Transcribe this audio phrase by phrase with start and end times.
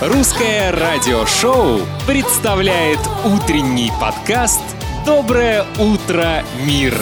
[0.00, 4.60] Русское радиошоу представляет утренний подкаст
[5.06, 6.94] «Доброе утро, мир».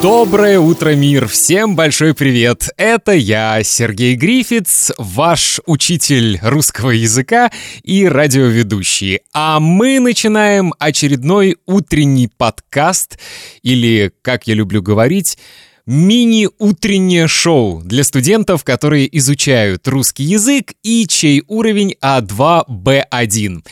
[0.00, 1.28] Доброе утро, мир!
[1.28, 2.70] Всем большой привет!
[2.78, 7.50] Это я, Сергей Грифиц, ваш учитель русского языка
[7.82, 9.20] и радиоведущий.
[9.34, 13.18] А мы начинаем очередной утренний подкаст,
[13.62, 15.38] или, как я люблю говорить,
[15.86, 23.64] мини-утреннее шоу для студентов, которые изучают русский язык и чей уровень А2, Б1.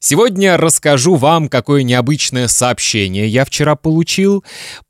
[0.00, 4.44] Сегодня расскажу вам, какое необычное сообщение я вчера получил,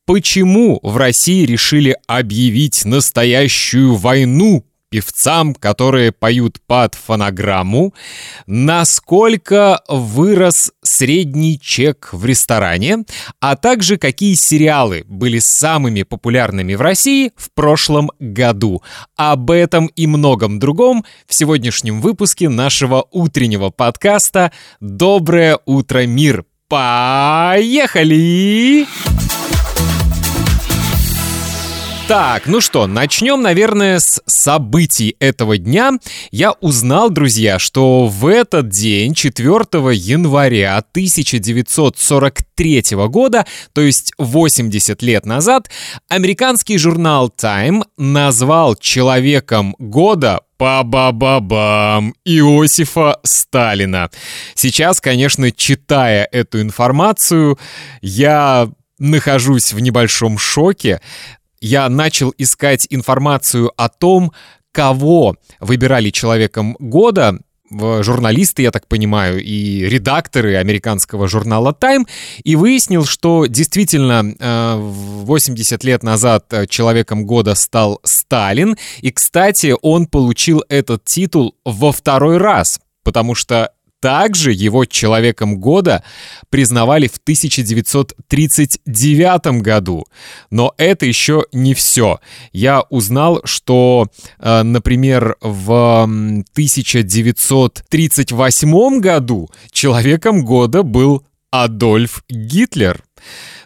[0.07, 7.95] почему в России решили объявить настоящую войну певцам, которые поют под фонограмму,
[8.47, 13.05] насколько вырос средний чек в ресторане,
[13.41, 18.83] а также какие сериалы были самыми популярными в России в прошлом году.
[19.17, 26.45] Об этом и многом другом в сегодняшнем выпуске нашего утреннего подкаста «Доброе утро, мир».
[26.69, 28.85] Поехали!
[28.85, 29.18] Поехали!
[32.09, 35.99] Так, ну что, начнем, наверное, с событий этого дня.
[36.31, 39.47] Я узнал, друзья, что в этот день, 4
[39.93, 45.69] января 1943 года, то есть 80 лет назад,
[46.09, 52.15] американский журнал Time назвал человеком года Па-ба-ба-бам!
[52.25, 54.09] Иосифа Сталина.
[54.55, 57.59] Сейчас, конечно, читая эту информацию,
[58.01, 61.01] я нахожусь в небольшом шоке
[61.61, 64.33] я начал искать информацию о том,
[64.73, 67.39] кого выбирали человеком года,
[67.71, 72.07] журналисты, я так понимаю, и редакторы американского журнала Time,
[72.43, 74.23] и выяснил, что действительно
[74.79, 81.57] 80 э, лет назад э, человеком года стал Сталин, и, кстати, он получил этот титул
[81.65, 86.05] во второй раз, потому что также его человеком года
[86.51, 90.05] признавали в 1939 году.
[90.51, 92.21] Но это еще не все.
[92.53, 94.09] Я узнал, что,
[94.39, 96.07] э, например, в
[96.53, 103.03] 1938 году человеком года был Адольф Гитлер.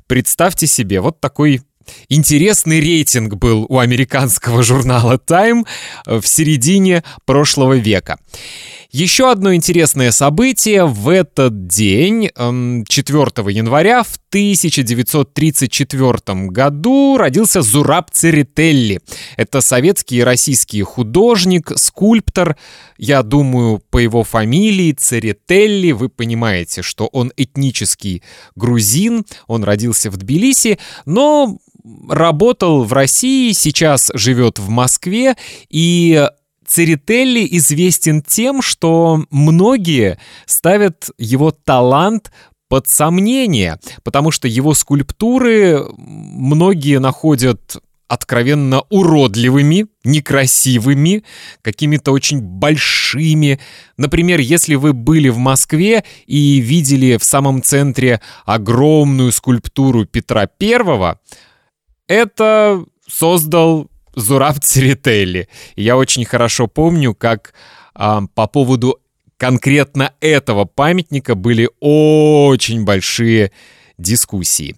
[0.06, 1.62] Представьте себе, вот такой
[2.08, 5.66] Интересный рейтинг был у американского журнала Time
[6.06, 8.18] в середине прошлого века.
[8.92, 10.84] Еще одно интересное событие.
[10.84, 12.84] В этот день, 4 эм,
[13.48, 19.00] января в 1934 году родился Зураб Церетелли.
[19.38, 22.58] Это советский и российский художник, скульптор.
[22.98, 28.22] Я думаю, по его фамилии Церетелли вы понимаете, что он этнический
[28.56, 31.56] грузин, он родился в Тбилиси, но
[32.10, 35.36] работал в России, сейчас живет в Москве,
[35.70, 36.28] и
[36.72, 42.32] Церетелли известен тем, что многие ставят его талант
[42.70, 47.76] под сомнение, потому что его скульптуры многие находят
[48.08, 51.24] откровенно уродливыми, некрасивыми,
[51.60, 53.60] какими-то очень большими.
[53.98, 61.20] Например, если вы были в Москве и видели в самом центре огромную скульптуру Петра Первого,
[62.08, 65.48] это создал Зураб Церетели.
[65.76, 67.54] Я очень хорошо помню, как
[67.94, 68.98] а, по поводу
[69.36, 73.52] конкретно этого памятника были очень большие
[73.98, 74.76] дискуссии.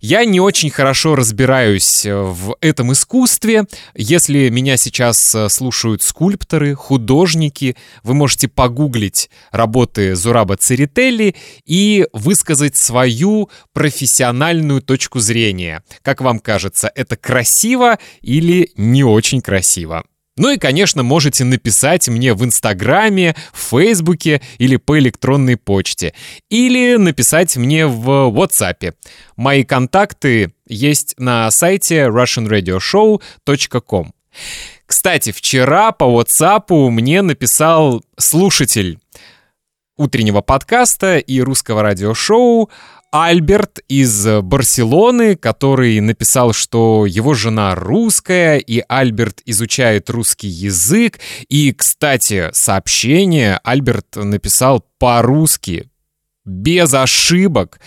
[0.00, 3.64] Я не очень хорошо разбираюсь э, в этом искусстве.
[3.94, 11.34] Если меня сейчас э, слушают скульпторы, художники, вы можете погуглить работы Зураба Церетелли
[11.66, 15.82] и высказать свою профессиональную точку зрения.
[16.02, 20.04] Как вам кажется, это красиво или не очень красиво?
[20.40, 26.14] Ну и, конечно, можете написать мне в Инстаграме, в Фейсбуке или по электронной почте.
[26.48, 28.94] Или написать мне в WhatsApp.
[29.36, 34.14] Мои контакты есть на сайте russianradioshow.com.
[34.86, 38.98] Кстати, вчера по WhatsApp мне написал слушатель
[39.98, 42.70] утреннего подкаста и русского радиошоу
[43.12, 51.18] Альберт из Барселоны, который написал, что его жена русская, и Альберт изучает русский язык.
[51.48, 55.90] И, кстати, сообщение Альберт написал по-русски,
[56.44, 57.80] без ошибок.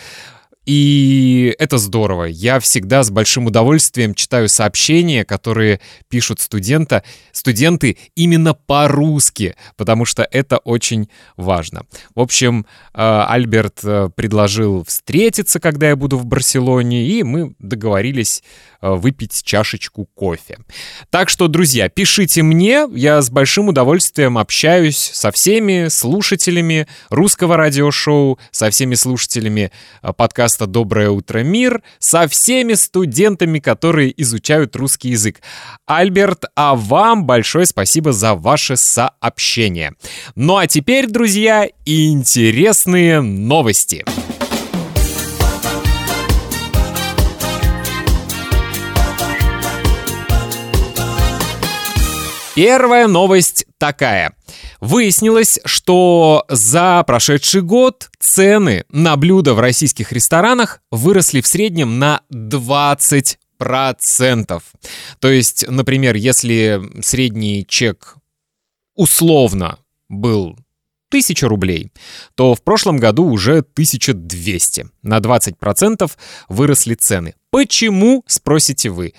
[0.65, 2.25] И это здорово.
[2.25, 10.27] Я всегда с большим удовольствием читаю сообщения, которые пишут студента, студенты именно по-русски, потому что
[10.31, 11.83] это очень важно.
[12.15, 18.43] В общем, э, Альберт э, предложил встретиться, когда я буду в Барселоне, и мы договорились
[18.83, 20.57] выпить чашечку кофе.
[21.09, 28.37] Так что, друзья, пишите мне, я с большим удовольствием общаюсь со всеми слушателями русского радиошоу,
[28.51, 29.71] со всеми слушателями
[30.17, 35.41] подкаста «Доброе утро, мир», со всеми студентами, которые изучают русский язык.
[35.85, 39.93] Альберт, а вам большое спасибо за ваше сообщение.
[40.35, 44.03] Ну а теперь, друзья, интересные новости.
[52.55, 54.35] Первая новость такая.
[54.79, 62.21] Выяснилось, что за прошедший год цены на блюда в российских ресторанах выросли в среднем на
[62.29, 64.65] 20 процентов.
[65.19, 68.17] То есть, например, если средний чек
[68.93, 70.51] условно был
[71.09, 71.91] 1000 рублей,
[72.35, 74.89] то в прошлом году уже 1200.
[75.01, 76.11] На 20%
[76.49, 77.33] выросли цены.
[77.49, 79.13] Почему, спросите вы?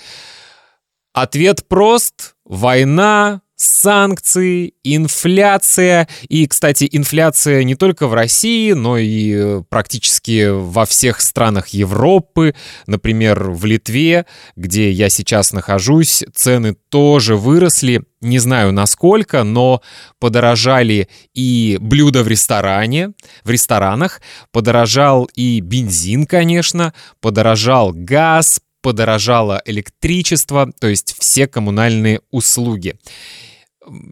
[1.14, 2.34] Ответ прост.
[2.44, 6.08] Война, санкции, инфляция.
[6.28, 12.56] И, кстати, инфляция не только в России, но и э, практически во всех странах Европы.
[12.88, 14.26] Например, в Литве,
[14.56, 18.02] где я сейчас нахожусь, цены тоже выросли.
[18.20, 19.82] Не знаю насколько, но
[20.18, 23.12] подорожали и блюда в ресторане,
[23.44, 24.20] в ресторанах,
[24.50, 32.96] подорожал и бензин, конечно, подорожал газ, подорожало электричество, то есть все коммунальные услуги.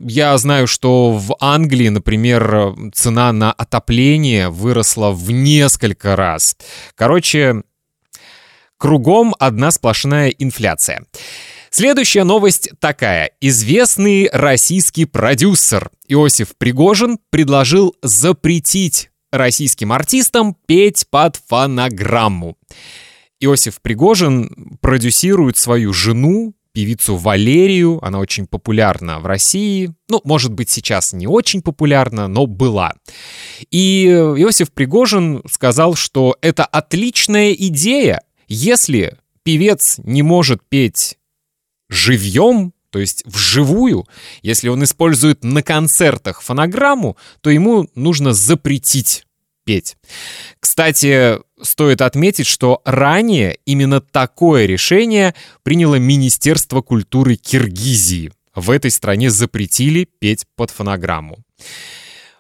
[0.01, 6.57] Я знаю, что в Англии, например, цена на отопление выросла в несколько раз.
[6.95, 7.65] Короче,
[8.79, 11.05] кругом одна сплошная инфляция.
[11.69, 13.33] Следующая новость такая.
[13.43, 22.57] Известный российский продюсер Иосиф Пригожин предложил запретить российским артистам петь под фонограмму.
[23.43, 27.99] Иосиф Пригожин продюсирует свою жену, певицу Валерию.
[28.03, 29.93] Она очень популярна в России.
[30.09, 32.95] Ну, может быть, сейчас не очень популярна, но была.
[33.71, 41.19] И Иосиф Пригожин сказал, что это отличная идея, если певец не может петь
[41.89, 44.07] живьем, то есть вживую,
[44.43, 49.25] если он использует на концертах фонограмму, то ему нужно запретить
[49.65, 49.97] петь.
[50.61, 58.33] Кстати, стоит отметить, что ранее именно такое решение приняло Министерство культуры Киргизии.
[58.55, 61.39] В этой стране запретили петь под фонограмму.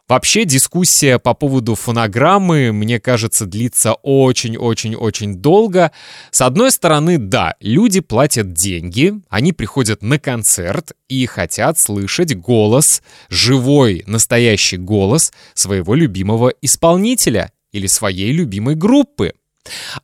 [0.08, 5.93] Вообще дискуссия по поводу фонограммы, мне кажется, длится очень-очень-очень долго.
[6.31, 13.02] С одной стороны, да, люди платят деньги, они приходят на концерт и хотят слышать голос,
[13.31, 19.32] живой, настоящий голос своего любимого исполнителя или своей любимой группы.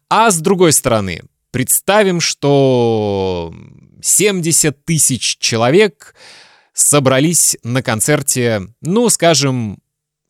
[0.09, 3.53] А с другой стороны, представим, что
[4.00, 6.15] 70 тысяч человек
[6.73, 9.81] собрались на концерте, ну, скажем,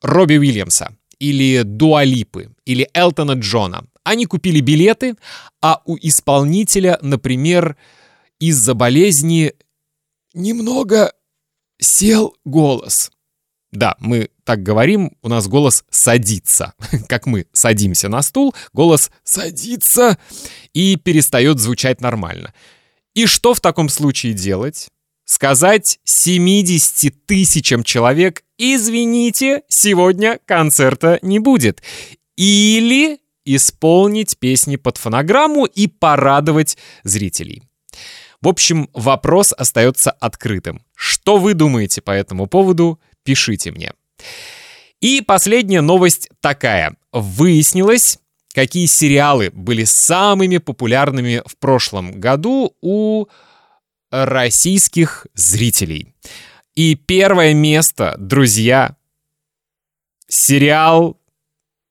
[0.02, 3.84] Робби Уильямса или Дуалипы или Элтона Джона.
[4.04, 5.16] Они купили билеты,
[5.60, 7.76] а у исполнителя, например,
[8.38, 9.52] из-за болезни
[10.32, 11.12] немного
[11.78, 13.10] сел голос.
[13.70, 16.72] Да, мы так говорим, у нас голос садится.
[17.08, 20.16] Как мы садимся на стул, голос садится
[20.72, 22.54] и перестает звучать нормально.
[23.14, 24.88] И что в таком случае делать?
[25.28, 31.82] Сказать 70 тысячам человек «Извините, сегодня концерта не будет».
[32.38, 37.62] Или исполнить песни под фонограмму и порадовать зрителей.
[38.40, 40.82] В общем, вопрос остается открытым.
[40.94, 42.98] Что вы думаете по этому поводу?
[43.22, 43.92] Пишите мне.
[45.02, 46.96] И последняя новость такая.
[47.12, 48.18] Выяснилось,
[48.54, 53.26] какие сериалы были самыми популярными в прошлом году у
[54.10, 56.14] российских зрителей.
[56.74, 58.96] И первое место, друзья,
[60.28, 61.18] сериал,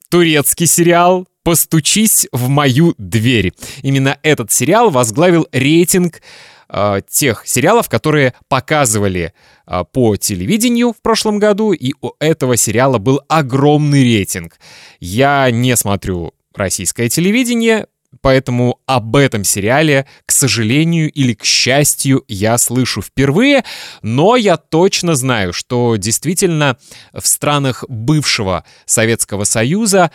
[0.10, 3.54] турецкий сериал «Постучись в мою дверь».
[3.82, 6.22] Именно этот сериал возглавил рейтинг
[6.70, 9.34] э, тех сериалов, которые показывали
[9.66, 14.60] э, по телевидению в прошлом году, и у этого сериала был огромный рейтинг.
[15.00, 17.88] Я не смотрю российское телевидение,
[18.22, 23.64] Поэтому об этом сериале, к сожалению или к счастью, я слышу впервые,
[24.02, 26.78] но я точно знаю, что действительно
[27.14, 30.12] в странах бывшего Советского Союза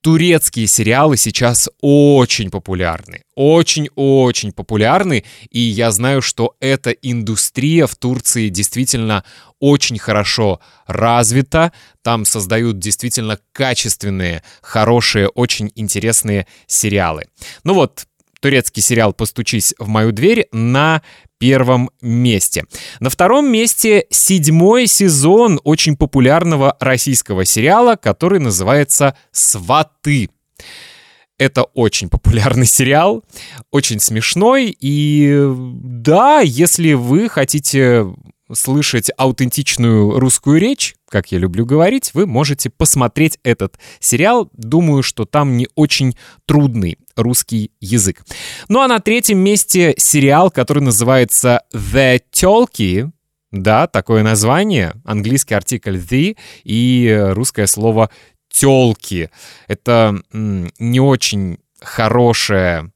[0.00, 3.22] турецкие сериалы сейчас очень популярны.
[3.34, 5.24] Очень-очень популярны.
[5.50, 9.24] И я знаю, что эта индустрия в Турции действительно
[9.60, 11.72] очень хорошо развита.
[12.02, 17.26] Там создают действительно качественные, хорошие, очень интересные сериалы.
[17.64, 18.06] Ну вот,
[18.40, 21.02] турецкий сериал «Постучись в мою дверь» на
[21.38, 22.64] первом месте.
[23.00, 30.30] На втором месте седьмой сезон очень популярного российского сериала, который называется «Сваты».
[31.38, 33.24] Это очень популярный сериал,
[33.70, 34.76] очень смешной.
[34.80, 38.06] И да, если вы хотите
[38.52, 44.50] слышать аутентичную русскую речь, как я люблю говорить, вы можете посмотреть этот сериал.
[44.52, 46.16] Думаю, что там не очень
[46.46, 48.24] трудный русский язык.
[48.68, 53.10] Ну а на третьем месте сериал, который называется «The Тёлки»,
[53.50, 58.10] да, такое название, английский артикль «the» и русское слово
[58.50, 59.30] «тёлки».
[59.66, 62.90] Это не очень хорошее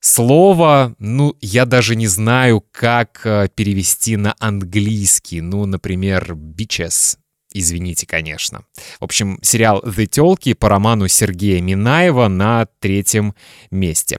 [0.00, 5.40] слово, ну, я даже не знаю, как э, перевести на английский.
[5.40, 7.18] Ну, например, bitches.
[7.52, 8.64] Извините, конечно.
[9.00, 13.34] В общем, сериал «The Тёлки» по роману Сергея Минаева на третьем
[13.70, 14.18] месте.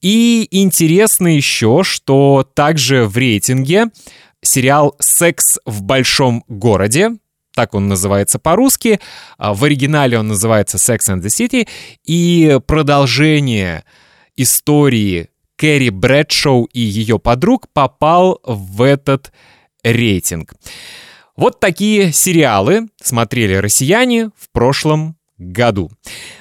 [0.00, 3.86] И интересно еще, что также в рейтинге
[4.42, 7.10] сериал «Секс в большом городе»,
[7.54, 9.00] так он называется по-русски,
[9.36, 11.68] а в оригинале он называется «Sex and the City»,
[12.04, 13.84] и продолжение
[14.36, 19.32] истории Кэрри Брэдшоу и ее подруг попал в этот
[19.82, 20.54] рейтинг.
[21.36, 25.90] Вот такие сериалы смотрели россияне в прошлом году.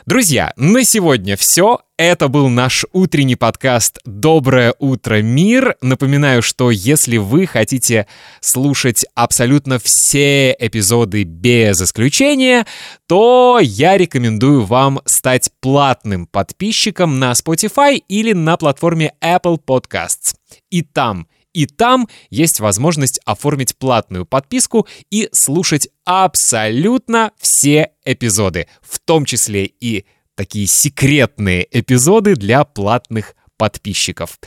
[0.06, 1.80] Друзья, на сегодня все.
[1.98, 5.76] Это был наш утренний подкаст «Доброе утро, мир».
[5.82, 8.08] Напоминаю, что если вы хотите
[8.42, 12.66] слушать абсолютно все эпизоды без исключения,
[13.08, 20.36] то я рекомендую вам стать платным подписчиком на Spotify или на платформе Apple Podcasts.
[20.70, 29.00] И там– и там есть возможность оформить платную подписку и слушать абсолютно все эпизоды, в
[29.00, 34.40] том числе и такие секретные эпизоды для платных подписчиков.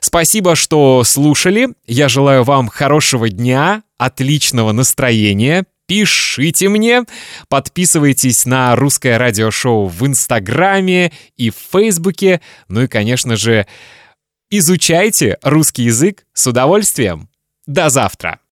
[0.00, 1.68] Спасибо, что слушали.
[1.86, 5.64] Я желаю вам хорошего дня, отличного настроения.
[5.86, 7.04] Пишите мне,
[7.48, 12.40] подписывайтесь на русское радиошоу в Инстаграме и в Фейсбуке.
[12.66, 13.68] Ну и, конечно же,
[14.48, 17.28] Изучайте русский язык с удовольствием.
[17.66, 18.38] До завтра!